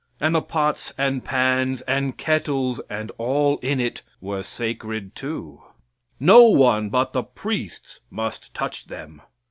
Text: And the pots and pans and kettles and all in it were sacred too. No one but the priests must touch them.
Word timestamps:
And 0.19 0.33
the 0.33 0.41
pots 0.41 0.91
and 0.97 1.23
pans 1.23 1.81
and 1.81 2.17
kettles 2.17 2.81
and 2.89 3.11
all 3.19 3.59
in 3.59 3.79
it 3.79 4.01
were 4.19 4.41
sacred 4.41 5.13
too. 5.13 5.61
No 6.19 6.45
one 6.49 6.89
but 6.89 7.13
the 7.13 7.21
priests 7.21 7.99
must 8.09 8.51
touch 8.55 8.85
them. 8.87 9.21